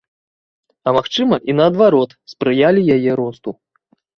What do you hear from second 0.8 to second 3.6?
А магчыма, і наадварот, спрыялі яе росту.